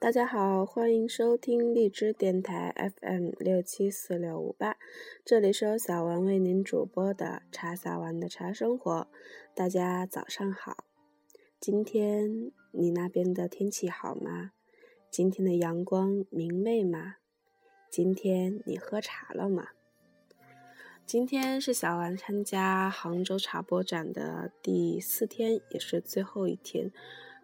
[0.00, 4.78] 大家好，欢迎收听荔枝电台 FM 六七四六五八，
[5.26, 9.06] 这里是由小丸为您主播的茶小丸的茶生活。
[9.54, 10.84] 大家早上好，
[11.60, 14.52] 今天你那边的天气好吗？
[15.10, 17.16] 今天的阳光明媚吗？
[17.90, 19.68] 今天你喝茶了吗？
[21.04, 26.90] 今天是小丸参加杭州茶播展的第四天，也是最后一天。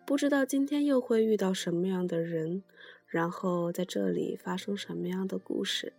[0.06, 2.62] 不知道今天又会遇到什么样的人，
[3.08, 5.92] 然后在这里发生什么样的故事。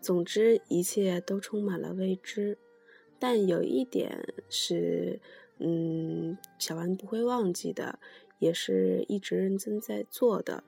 [0.00, 2.56] 总之，一切都充满了未知。
[3.18, 5.20] 但有一点是，
[5.58, 7.98] 嗯，小丸不会忘记的，
[8.38, 10.62] 也是一直认真在做的，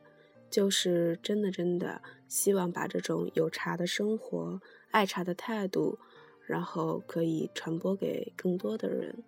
[0.51, 5.97] 就是真的真的希望把这种有茶的生活、爱茶的态度，
[6.45, 9.23] 然后可以传播给更多的人。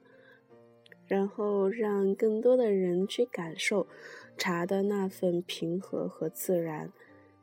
[1.06, 3.86] 然后让更多的人去感受
[4.36, 6.92] 茶的那份平和和自然，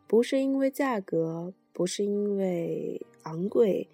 [0.07, 3.87] 不是因为价格，不是因为昂贵，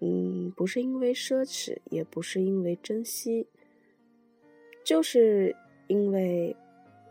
[0.00, 3.46] 嗯，不是因为奢侈，也不是因为珍惜，
[4.84, 5.54] 就是
[5.86, 6.56] 因为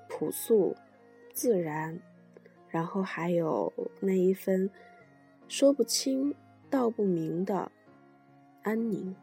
[0.09, 0.75] 朴素、
[1.33, 1.99] 自然，
[2.67, 3.71] 然后还有
[4.01, 4.69] 那一份
[5.47, 6.35] 说不清
[6.69, 7.71] 道不明的
[8.63, 9.15] 安宁。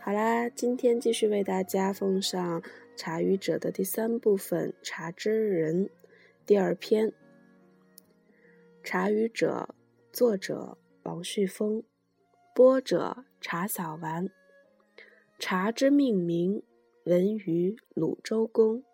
[0.00, 2.62] 好啦，今天继续为大家奉上
[2.96, 5.86] 《茶语者》的第三部分《茶之人》
[6.46, 7.08] 第二篇。
[8.82, 9.68] 《茶语者》
[10.16, 11.82] 作者王旭峰，
[12.54, 14.30] 播者茶小丸。
[15.38, 16.62] 茶之命名，
[17.04, 18.84] 闻于鲁周公。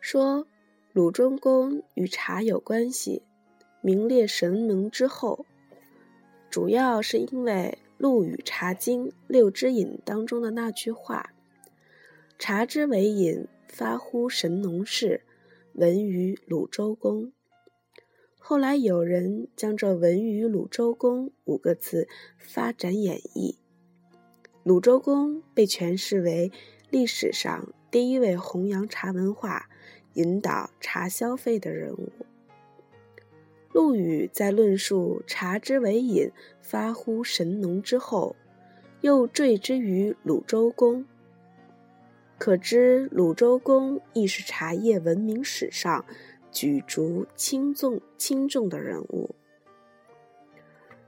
[0.00, 0.48] 说
[0.92, 3.22] 鲁周公与茶有关系，
[3.82, 5.44] 名列神农之后，
[6.50, 7.78] 主要是因为。
[7.96, 11.32] 《陆羽茶经》六之饮当中的那句话
[12.38, 15.22] ：“茶之为饮，发乎神农氏，
[15.74, 17.32] 闻于鲁周公。”
[18.36, 23.56] 后来有人将这“闻于鲁周公”五个字发展演绎，
[24.62, 26.52] 鲁周公被诠释为
[26.90, 29.70] 历史上第一位弘扬茶文化、
[30.12, 32.23] 引导茶消费的人物。
[33.74, 36.30] 陆羽在论述“茶之为饮，
[36.62, 38.36] 发乎神农”之后，
[39.00, 41.04] 又缀之于鲁周公。
[42.38, 46.04] 可知鲁周公亦是茶叶文明史上
[46.52, 49.34] 举足轻重轻重的人物。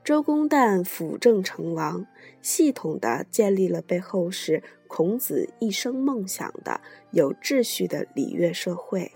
[0.03, 2.05] 周公旦辅政成王，
[2.41, 9.13] 系统地建立了被后世孔子一生梦想的有秩序的礼乐社会。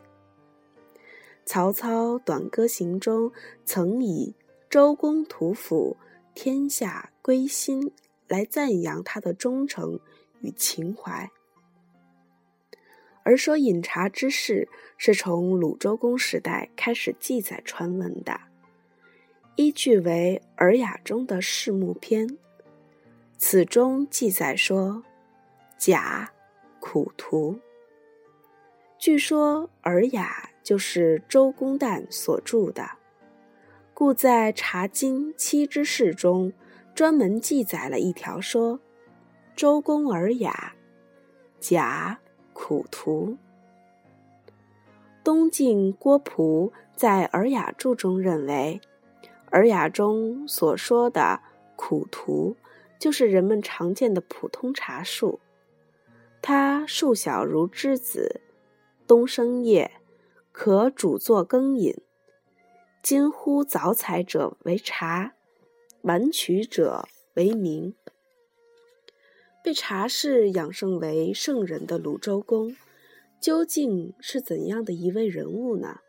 [1.52, 3.30] 曹操《短歌行》中
[3.66, 4.34] 曾以
[4.72, 5.98] “周公吐哺，
[6.34, 7.92] 天下归心”
[8.30, 10.00] 来赞扬他的忠诚
[10.40, 11.30] 与情怀。
[13.24, 18.40] 而说饮茶之事是从鲁周公时代开始记载传闻的，
[19.58, 22.26] 依据为《尔雅》中的《世木篇》，
[23.38, 25.04] 此中记载说
[25.78, 26.32] ：“贾
[26.80, 27.60] 苦图。”
[28.98, 30.46] 据说《尔雅》。
[30.64, 32.92] 就是周公旦所著的，
[33.94, 36.54] 故在《茶经》七之事中，
[36.94, 38.80] 专门记载了一条说
[39.56, 40.74] ：“周公尔雅，
[41.60, 42.20] 贾
[42.54, 43.38] 苦图。”
[45.24, 48.82] 东晋郭璞在《尔雅注》中认为，
[49.52, 51.42] 《尔雅》中所说的
[51.76, 52.56] 苦图，
[52.98, 55.40] 就是人们常见的普通茶树，
[56.42, 58.42] 它树小如栀子，
[59.06, 59.92] 冬生叶。
[60.52, 61.96] 可煮作羹饮，
[63.02, 65.34] 今乎早采者为茶，
[66.02, 67.96] 晚取者为茗。
[69.64, 72.76] 被茶室养生为圣人的鲁周公，
[73.40, 76.02] 究竟是怎样的一位人物呢？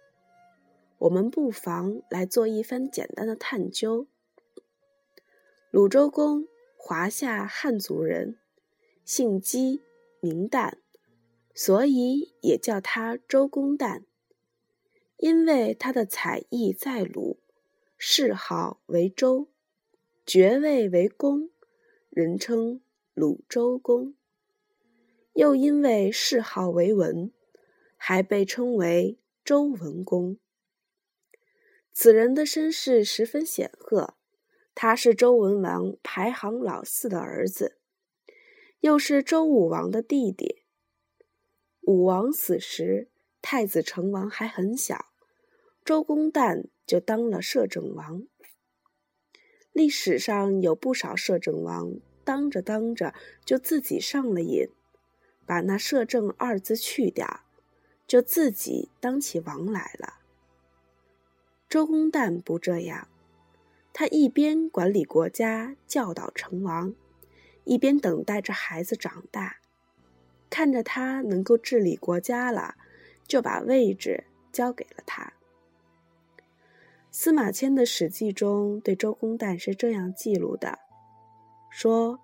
[0.98, 4.06] 我们不妨来做一番简单的探究。
[5.70, 8.38] 鲁周公，华夏汉族人，
[9.04, 9.82] 姓姬，
[10.20, 10.74] 名旦，
[11.54, 14.02] 所以也叫他周公旦。
[15.22, 17.38] 因为他的才艺在鲁，
[17.96, 19.46] 谥号为周，
[20.26, 21.48] 爵位为公，
[22.10, 22.80] 人称
[23.14, 24.16] 鲁周公。
[25.34, 27.30] 又因为谥号为文，
[27.96, 30.38] 还被称为周文公。
[31.92, 34.14] 此人的身世十分显赫，
[34.74, 37.78] 他是周文王排行老四的儿子，
[38.80, 40.64] 又是周武王的弟弟。
[41.82, 43.08] 武王死时，
[43.40, 45.11] 太子成王还很小。
[45.84, 48.22] 周公旦就当了摄政王。
[49.72, 51.94] 历史上有不少摄政王
[52.24, 53.14] 当着当着
[53.44, 54.68] 就自己上了瘾，
[55.44, 57.40] 把那“摄政”二字去掉，
[58.06, 60.20] 就自己当起王来了。
[61.68, 63.08] 周公旦不这样，
[63.92, 66.94] 他一边管理国家、教导成王，
[67.64, 69.56] 一边等待着孩子长大，
[70.48, 72.76] 看着他能够治理国家了，
[73.26, 75.32] 就把位置交给了他。
[77.14, 80.78] 司马迁的《史记》中对周公旦是这样记录的：
[81.68, 82.18] 说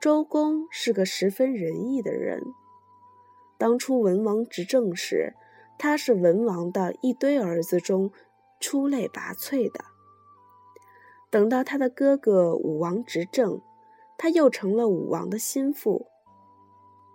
[0.00, 2.42] 周公是个十分仁义的人。
[3.56, 5.34] 当初文王执政时，
[5.78, 8.10] 他是文王的一堆儿子中
[8.58, 9.84] 出类拔萃的。
[11.30, 13.62] 等到他的哥哥武王执政，
[14.18, 16.04] 他又成了武王的心腹。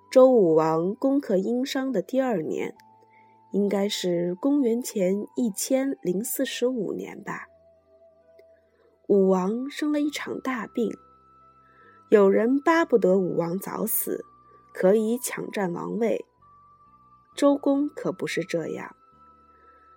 [0.10, 2.74] 周武王攻克殷商的第二年，
[3.52, 7.48] 应该是公元前一千零四十五年吧。
[9.08, 10.90] 武王生了一场大病，
[12.10, 14.24] 有人巴不得武王早死，
[14.74, 16.26] 可以抢占王位。
[17.36, 18.96] 周公可不是这样，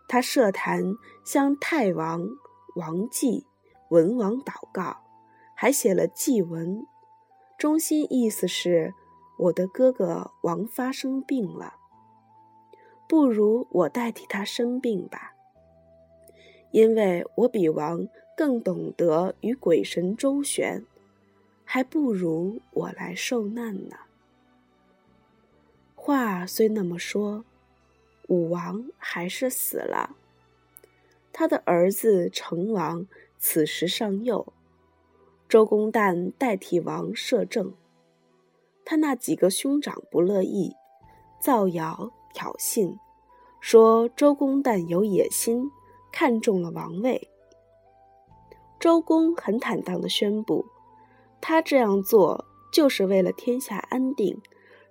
[0.08, 2.28] 他设坛向太王、
[2.76, 3.46] 王继、
[3.90, 4.96] 文王祷告，
[5.56, 6.84] 还写了祭文，
[7.56, 8.94] 中心意思是：
[9.38, 11.74] 我的哥哥王发生病了，
[13.08, 15.34] 不如我代替他生病吧，
[16.70, 20.84] 因为我比王更懂得与鬼神周旋，
[21.64, 23.96] 还不如我来受难呢。
[25.94, 27.44] 话虽那么说，
[28.28, 30.16] 武王还是死了。
[31.32, 33.06] 他的儿子成王
[33.38, 34.52] 此时尚幼，
[35.48, 37.74] 周公旦代替王摄政。
[38.84, 40.74] 他那几个兄长不乐意，
[41.40, 42.98] 造谣挑衅，
[43.60, 45.70] 说周公旦有野心，
[46.12, 47.30] 看中了王位。
[48.78, 50.66] 周公很坦荡地宣布，
[51.40, 54.42] 他这样做就是为了天下安定。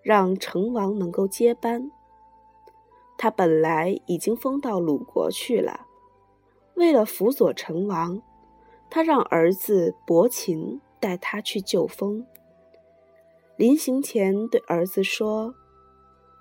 [0.03, 1.89] 让成王能够接班。
[3.17, 5.87] 他本来已经封到鲁国去了，
[6.73, 8.21] 为了辅佐成王，
[8.89, 12.27] 他让儿子伯禽带他去救封。
[13.55, 15.55] 临行前对儿子说：“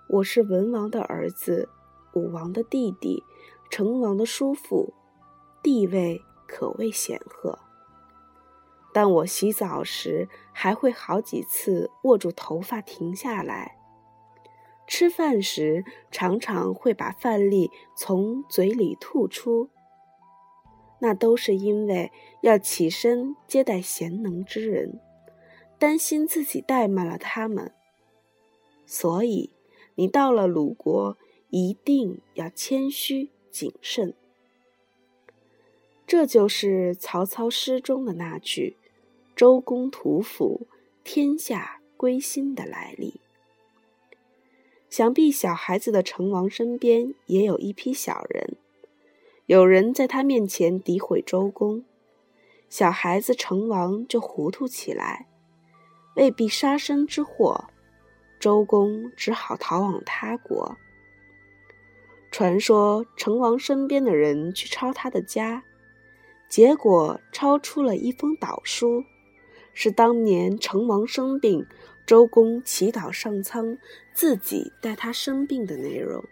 [0.09, 1.69] 我是文王的儿子，
[2.15, 3.23] 武王的弟弟，
[3.71, 4.93] 成王的叔父，
[5.63, 7.59] 地位可谓显赫。”
[8.93, 13.79] 但我洗澡时还会好几次握住头发停下来，
[14.87, 19.71] 吃饭时常常会把饭粒从嘴里吐出，
[20.99, 22.13] 那都是因为
[22.43, 25.01] 要起身接待贤能之人，
[25.79, 27.73] 担心自己怠慢了他们。
[28.85, 29.51] 所以，
[29.95, 31.17] 你到了鲁国
[31.51, 34.15] 一定要谦虚谨慎。
[36.07, 38.77] 这就是曹操诗中的那句。
[39.35, 40.67] 周公吐哺，
[41.03, 43.19] 天下归心的来历。
[44.91, 48.57] 想必小孩子的成王身边也有一批小人，
[49.47, 51.83] 有人在他面前诋毁周公，
[52.69, 55.29] 小孩子成王就糊涂起来，
[56.15, 57.71] 未必杀身之祸，
[58.43, 60.77] 周公只好逃往他国。
[62.33, 65.63] 传说成王身边的人去抄他的家，
[66.49, 69.05] 结果抄出了一封祷书。
[69.73, 71.65] 是当年成王生病，
[72.05, 73.79] 周公祈祷上苍
[74.13, 76.25] 自己带他生病的内容。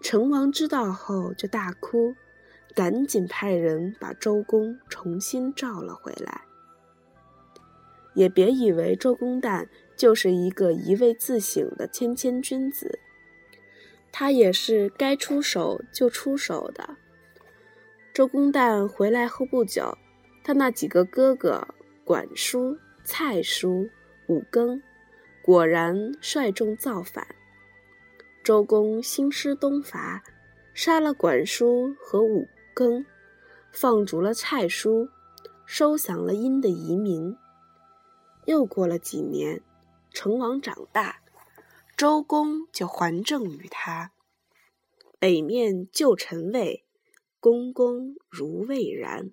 [0.00, 2.16] 成王知道后就大哭，
[2.74, 6.42] 赶紧派人把周公重新召了回来。
[8.14, 12.98] 也别以为周公旦就是一个一味自省的谦谦君子，
[14.12, 16.96] 他也是该出手就出手的。
[18.12, 19.96] 周公旦回来后不久，
[20.42, 21.66] 他那几个哥哥。
[22.06, 23.88] 管叔、蔡叔、
[24.28, 24.82] 武庚
[25.42, 27.26] 果然率众造反。
[28.42, 30.22] 周公兴师东伐，
[30.74, 33.06] 杀了管叔和武庚，
[33.72, 35.08] 放逐了蔡叔，
[35.64, 37.34] 收降了殷的移民。
[38.44, 39.62] 又过了几年，
[40.14, 41.20] 成王长大，
[41.96, 44.12] 周公就还政于他，
[45.18, 46.84] 北面旧臣位，
[47.40, 49.32] 公公如未然。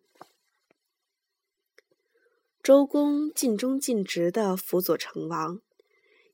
[2.63, 5.61] 周公尽忠尽职地辅佐成王，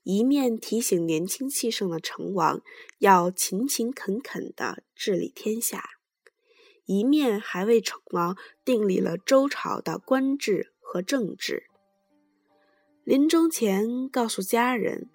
[0.02, 2.62] 一面提醒年轻气盛的成王
[3.00, 5.90] 要勤勤恳恳地治理天下，
[6.86, 11.67] 一面还为成王订立了周朝的官制和政治。
[13.08, 15.08] 临终前告诉家人，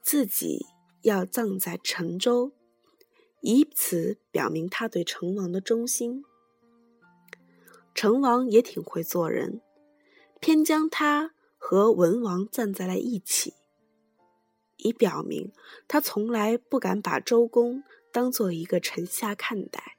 [0.00, 0.64] 自己
[1.02, 2.52] 要葬在陈州，
[3.42, 6.24] 以此表明他对成王的忠心。
[7.94, 9.60] 成王也挺会做人。
[10.40, 13.52] 偏将他和文王葬在了一起，
[14.78, 15.52] 以表明
[15.86, 19.98] 他从来不敢把周公当做一个臣下看待。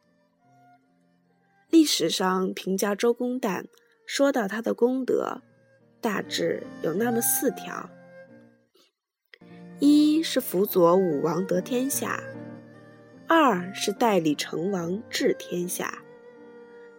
[1.70, 3.68] 历史上评价周公旦，
[4.08, 5.44] 说到他的功德，
[6.01, 7.89] 大致有那么四条：
[9.79, 12.22] 一是辅佐武王得天下；
[13.27, 15.86] 二是代理成王治天下；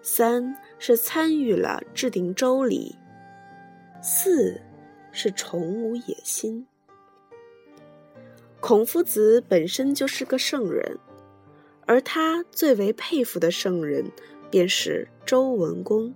[0.01, 2.97] 三是参与了制定周礼；
[4.03, 4.59] 四。
[5.15, 6.67] 是崇武野心。
[8.61, 10.99] 孔夫子本身就是个圣人，
[11.85, 14.11] 而他最为佩服的圣人
[14.51, 16.15] 便是周文公。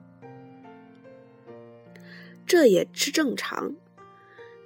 [2.47, 3.75] 这也是正常。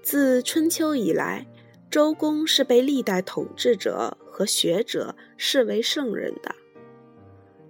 [0.03, 1.47] 自春秋以来，
[1.91, 6.55] 周公是被历代统治者和学者视为圣人的，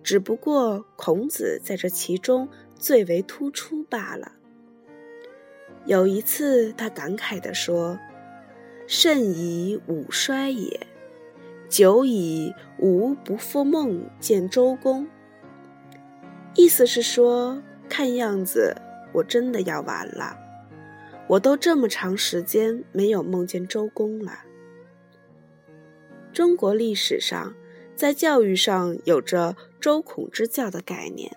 [0.03, 4.33] 只不过孔子在这其中最为突出罢了。
[5.87, 7.99] 有一次，他感慨地说
[8.87, 10.87] ：“甚以吾衰也，
[11.69, 15.09] 久矣吾不复梦见周公。”
[16.55, 18.77] 意思是说，看样子
[19.13, 20.37] 我真的要完了。
[21.29, 24.45] 我都这么长时间没有梦见周公了。
[26.33, 27.55] 中国历史上，
[27.95, 31.37] 在教育上有着周孔之教的概念，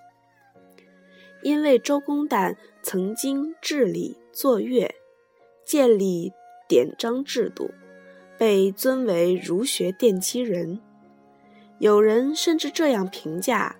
[1.41, 4.17] 因为周公旦曾经治理。
[4.35, 4.95] 作乐，
[5.63, 6.33] 建立
[6.67, 7.69] 典章制度，
[8.35, 10.81] 被尊为儒学奠基人。
[11.77, 13.75] 有人甚至这样评价：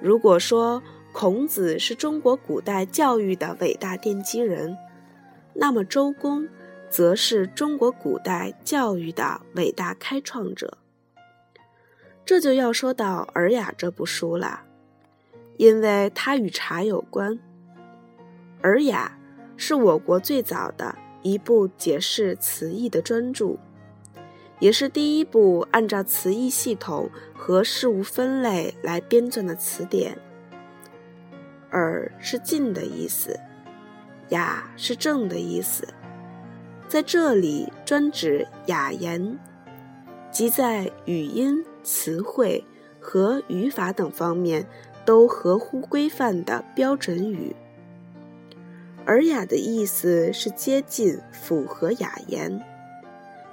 [0.00, 4.76] 如果说孔子是中国古代教育的伟大奠基人，
[5.54, 6.48] 那么周公
[6.88, 10.78] 则是中国古代教育的伟大开创者。
[12.24, 14.62] 这就要说到《尔雅》这部书了，
[15.56, 17.34] 因为它与茶有关，
[18.62, 19.12] 《尔雅》。
[19.62, 23.58] 是我国最早的一部解释词义的专著，
[24.58, 30.16] 也是第一部按照词义系统和事物分类来编纂的词典。
[31.72, 33.38] 耳是近的意思，
[34.30, 35.86] 雅是正的意思，
[36.88, 39.38] 在这里专指雅言，
[40.32, 42.64] 即在语音、词汇
[43.00, 44.66] 和语法等方面
[45.04, 47.54] 都合乎规范的标准语。
[49.06, 52.60] 尔雅的意思是接近、符合雅言，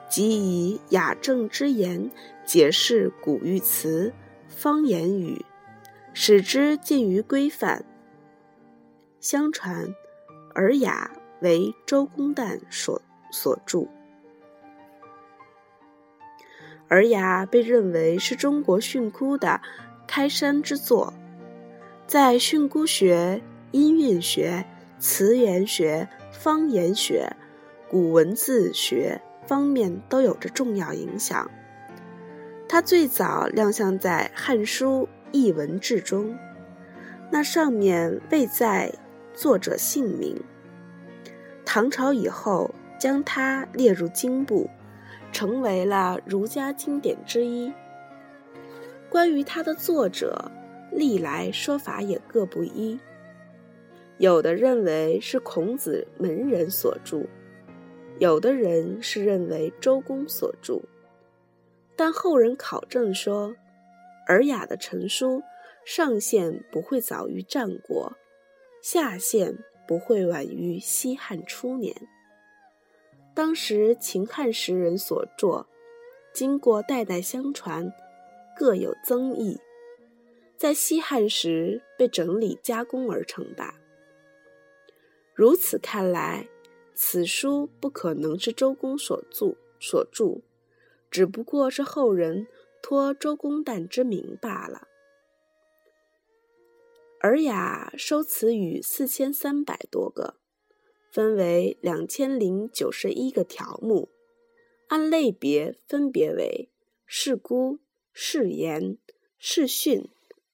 [0.09, 2.09] 即以雅正之言
[2.45, 4.11] 解释古语词、
[4.49, 5.45] 方言语，
[6.13, 7.85] 使之近于规范。
[9.19, 9.87] 相传，
[10.53, 13.79] 《尔雅》为周公旦所所著，
[16.87, 19.59] 《尔雅》被认为是中国训诂的
[20.07, 21.13] 开山之作，
[22.05, 24.65] 在训诂学、音韵学。
[24.99, 27.31] 词源学、方言学、
[27.87, 31.51] 古文字学方面都有着重要影响。
[32.67, 36.35] 它最早亮相在《汉书·艺文志》中，
[37.31, 38.91] 那上面未载
[39.37, 40.35] 作者姓名。
[41.63, 44.67] 唐朝以后，将它列入经部，
[45.31, 47.71] 成为了儒家经典之一。
[49.11, 50.51] 关于它的作者，
[50.91, 52.99] 历来说法也各不一。
[54.17, 57.23] 有的认为是孔子门人所著，
[58.17, 60.81] 有的人是认为周公所著，
[61.95, 63.49] 但后人考证说，
[64.25, 65.43] 《尔雅》的成书
[65.85, 68.11] 上限不会早于战国，
[68.89, 69.53] 下限
[69.85, 71.93] 不会晚于西汉初年。
[73.35, 75.67] 当时秦汉时人所作，
[76.33, 77.91] 经过代代相传，
[78.55, 79.59] 各有增益，
[80.55, 83.77] 在西汉时被整理加工而成吧。
[85.33, 86.47] 如此看来，
[86.95, 90.39] 此书不可能是周公所著所著，
[91.11, 92.47] 只不过是后人
[92.81, 94.87] 托周公旦之名罢了。
[97.19, 100.35] 《尔雅》收词语四千三百多个，
[101.11, 104.09] 分为两千零九十一个条目，
[104.87, 106.69] 按类别分别为
[107.05, 107.79] 事孤、
[108.13, 108.97] 事言、
[109.39, 110.09] 事训、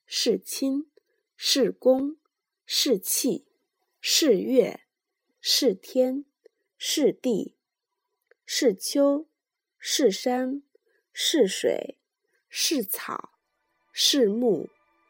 [0.06, 0.88] 事亲、
[1.36, 2.18] 事公、
[2.66, 3.46] 事气。
[4.06, 4.82] 是月，
[5.40, 6.26] 是天，
[6.78, 7.56] 是地，
[8.46, 9.28] 是秋，
[9.80, 10.62] 是山，
[11.14, 11.98] 是水，
[12.50, 13.30] 是草，
[13.94, 14.68] 是木，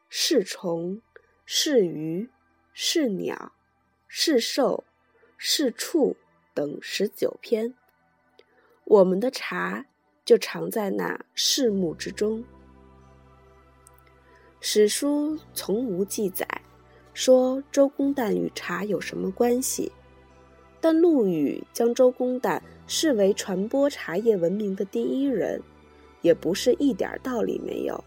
[0.07, 1.01] 是虫，
[1.45, 2.29] 是鱼，
[2.73, 3.51] 是鸟，
[4.07, 4.83] 是兽，
[5.37, 6.15] 是畜
[6.53, 7.73] 等十九篇。
[8.85, 9.85] 我们的茶
[10.23, 12.43] 就藏在那事木之中。
[14.61, 16.47] 史书从无记载。
[17.13, 19.91] 说周公旦与茶有什么关系？
[20.81, 25.61] 但陆羽将周公旦视为传播茶叶文明的第一人，
[26.21, 28.03] 也不是一点道理没有。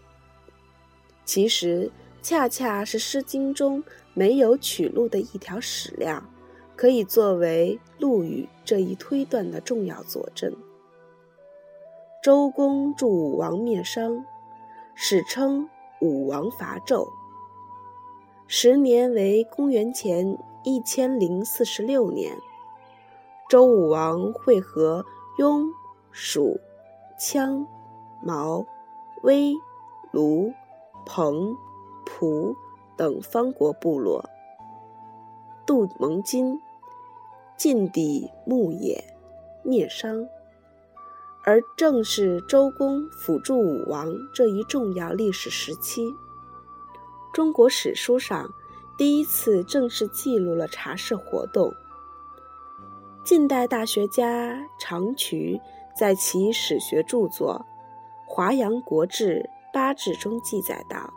[1.23, 1.89] 其实，
[2.29, 3.81] 恰恰是《诗经》中
[4.13, 6.21] 没有取录的一条史料，
[6.75, 10.53] 可以作为陆羽这一推断的重要佐证。
[12.21, 14.25] 周公助武王灭商，
[14.93, 15.69] 史称
[16.01, 17.07] 武王伐纣。
[18.45, 22.35] 时年为公元前一千零四十六年。
[23.47, 25.05] 周武王会合
[25.37, 25.69] 雍、
[26.11, 26.59] 蜀、
[27.17, 27.65] 羌、
[28.21, 28.65] 毛、
[29.23, 29.53] 威、
[30.11, 30.51] 卢、
[31.05, 31.55] 彭、
[32.07, 32.55] 蒲
[32.95, 34.23] 等方国部落，
[35.65, 36.57] 杜蒙金，
[37.57, 39.03] 晋抵牧野，
[39.61, 40.25] 灭商。
[41.43, 46.09] 而正是周公辅助武王这一重要历史时期，
[47.33, 48.49] 中国史书上
[48.97, 51.73] 第一次正式记录了茶事活动。
[53.23, 55.59] 近代大学家常渠
[55.97, 57.65] 在其史学著作
[58.29, 61.13] 《华阳国志·八志》中记载道：“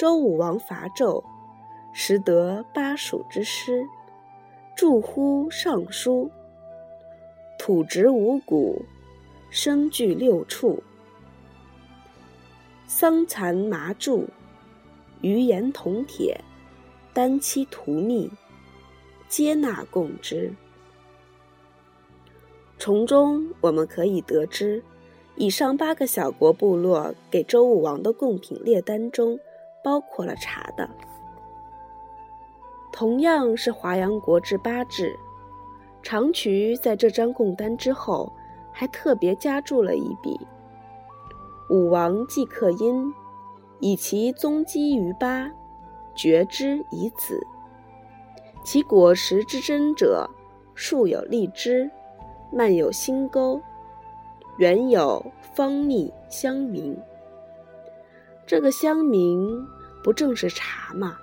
[0.00, 1.22] 周武王伐纣，
[1.92, 3.86] 时得巴蜀之师，
[4.74, 6.30] 著乎尚书。
[7.58, 8.80] 土植五谷，
[9.50, 10.82] 生具六畜，
[12.86, 14.24] 桑蚕麻苎，
[15.20, 16.40] 鱼盐铜铁，
[17.12, 18.30] 丹漆涂蜜，
[19.28, 20.50] 皆纳贡之。”
[22.80, 24.82] 从中我们可以得知，
[25.36, 29.38] 以上八个小国部落给周武王的贡品列单中
[29.82, 30.88] 包括了茶的。
[32.92, 35.12] 同样是《华阳国志·八志》，
[36.02, 38.32] 长渠在这张贡单之后
[38.72, 40.38] 还特别加注了一笔
[41.70, 43.14] ：“武王季克因，
[43.78, 45.50] 以其宗基于巴，
[46.14, 47.40] 绝之以子。
[48.64, 50.28] 其果实之真者，
[50.74, 51.90] 树有荔枝。”
[52.52, 53.60] 蔓有新沟，
[54.56, 56.98] 原有芳蜜香茗。
[58.50, 59.64] 这个香茗
[60.02, 61.16] 不正是茶吗？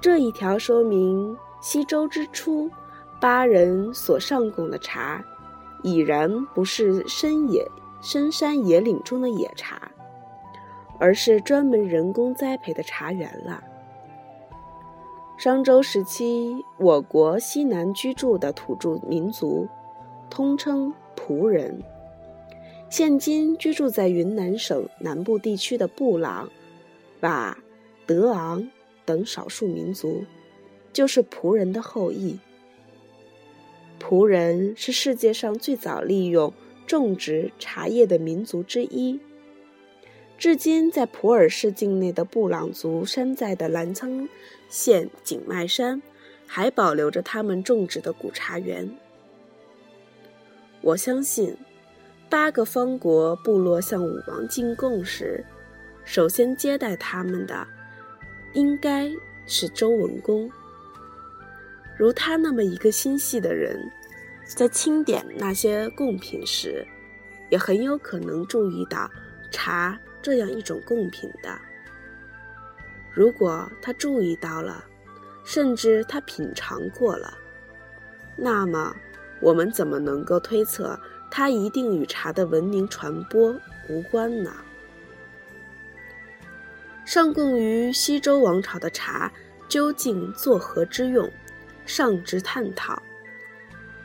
[0.00, 2.70] 这一条说明西周之初，
[3.20, 5.22] 巴人所上贡的茶，
[5.82, 7.70] 已然不是深野
[8.00, 9.92] 深山野岭中的野茶，
[10.98, 13.62] 而是专门人工栽培的茶园了。
[15.36, 19.68] 商周时期，我国西南居住的土著民族，
[20.30, 21.78] 通称仆人。
[22.88, 26.48] 现今居住在云南省南部地区的布朗、
[27.20, 27.54] 佤、
[28.06, 28.70] 德昂
[29.04, 30.24] 等少数民族，
[30.92, 32.38] 就是仆人的后裔。
[34.00, 36.52] 仆人是世界上最早利用
[36.86, 39.18] 种植茶叶的民族之一。
[40.38, 44.28] 至今，在普洱市境内的布朗族山寨的澜沧
[44.68, 46.00] 县景迈山，
[46.46, 48.88] 还保留着他们种植的古茶园。
[50.82, 51.56] 我相信，
[52.28, 55.44] 八个方国部落向武王进贡时，
[56.04, 57.66] 首先接待他们的，
[58.52, 59.10] 应该
[59.46, 60.50] 是周文公。
[61.96, 63.80] 如他那么一个心细的人，
[64.44, 66.86] 在清点那些贡品时，
[67.48, 69.10] 也很有可能注意到
[69.50, 69.98] 茶。
[70.22, 71.56] 这样一种贡品的，
[73.12, 74.84] 如果他注意到了，
[75.44, 77.38] 甚至他品尝过了，
[78.34, 78.92] 那么
[79.40, 80.98] 我们怎么能够推测
[81.30, 83.54] 他一定与茶的文明传播
[83.88, 84.54] 无关呢？
[87.04, 89.30] 上供于西周王朝的茶
[89.68, 91.30] 究竟作何之用，
[91.84, 93.02] 尚值探讨。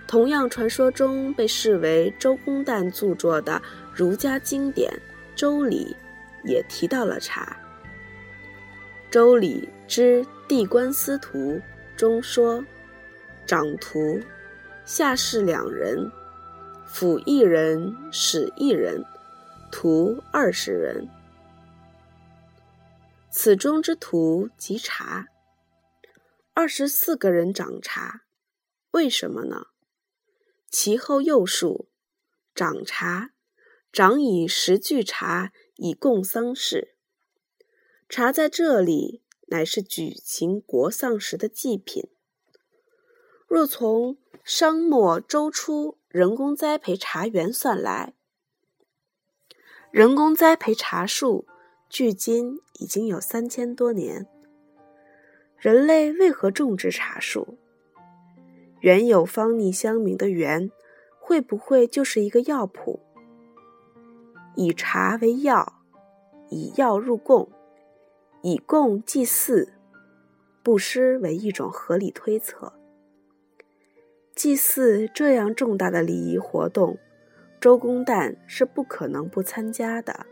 [0.07, 3.61] 同样，传说中被视为周公旦著作的
[3.93, 4.91] 儒家经典
[5.35, 5.95] 《周礼》。
[6.43, 7.55] 也提到了茶，
[9.11, 11.37] 《周礼之地官司徒》
[11.95, 12.65] 中说
[13.45, 14.19] ：“长徒，
[14.85, 16.11] 下士两人，
[16.91, 19.05] 辅一人，使一人，
[19.71, 21.09] 徒二十人。
[23.31, 25.27] 此中之徒即茶，
[26.53, 28.23] 二十四个人掌茶，
[28.91, 29.67] 为什么呢？
[30.69, 31.87] 其后又数，
[32.53, 33.31] 掌茶，
[33.91, 35.51] 掌以十具茶。”
[35.83, 36.93] 以供丧事，
[38.07, 42.07] 茶在这里乃是举行国丧时的祭品。
[43.47, 48.13] 若从商末周初人工栽培茶园算来，
[49.91, 51.47] 人工栽培茶树
[51.87, 54.27] 距今已经有三千多年。
[55.57, 57.57] 人类为何种植茶树？
[58.81, 60.69] 原有芳腻香茗的园，
[61.17, 62.99] 会不会就是一个药谱？
[64.57, 65.81] 以茶为药，
[66.49, 67.49] 以药入贡，
[68.41, 69.71] 以贡祭祀，
[70.61, 72.73] 布施为一种合理推测。
[74.41, 76.97] 祭祀这样重大的礼仪活动，
[77.59, 80.25] 周公旦是不可能不参加的。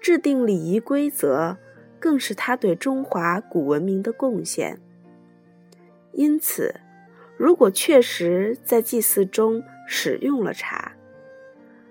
[0.00, 1.58] 制定礼仪规则，
[2.00, 4.80] 更是他对中华古文明的贡献。
[6.12, 6.76] 因此，
[7.36, 10.92] 如果确实在祭祀中使用了茶，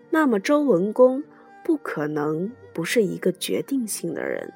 [0.09, 1.23] 那么周文公
[1.63, 4.51] 不可能不是一个决定性的人。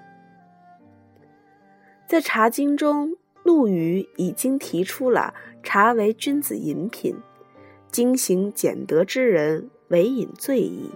[2.08, 3.16] 在《茶经》中。
[3.48, 5.34] 陆羽已经提出了
[5.64, 7.16] 茶为君子饮品，
[7.90, 10.92] 精行俭德之人唯饮醉矣。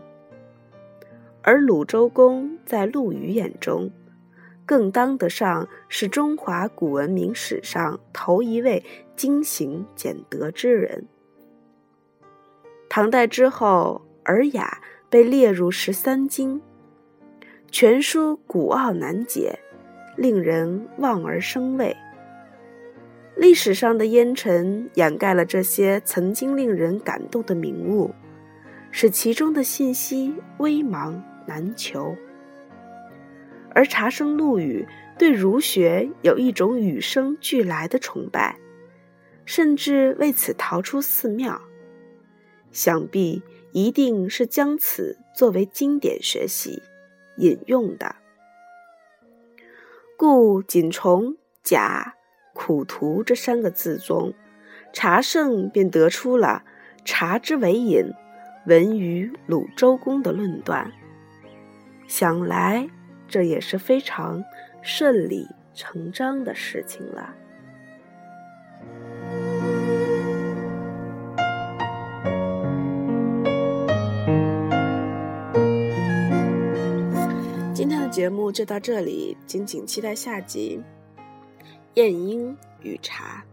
[1.41, 3.89] 而鲁周公在陆羽眼中，
[4.65, 8.83] 更当得上是中华古文明史上头一位
[9.15, 11.07] 精行俭德之人。
[12.89, 16.61] 唐代之后，《尔雅》被列入十三经，
[17.71, 19.57] 全书古奥难解，
[20.17, 21.95] 令人望而生畏。
[23.41, 28.13] 历史上的烟尘掩盖了这些曾经令人感动的名物，
[28.91, 32.15] 使其中的信息微茫难求。
[33.73, 38.59] 而茶圣陆羽对儒学有一种与生俱来的崇拜，
[39.43, 41.59] 甚至为此逃出寺庙，
[42.71, 46.83] 想必一定是将此作为经典学习
[47.37, 48.17] 引用的。
[50.15, 52.17] 故仅从甲。
[52.53, 54.33] 苦图这三个字中，
[54.93, 56.63] 茶圣便得出了
[57.05, 58.13] “茶之为饮，
[58.67, 60.91] 闻于鲁周公”的论断。
[62.07, 62.87] 想来
[63.27, 64.43] 这也是非常
[64.81, 67.33] 顺理成章的事情了。
[77.73, 80.83] 今天的节目就到这里，敬请期待下集。
[81.95, 83.43] 晏婴与茶。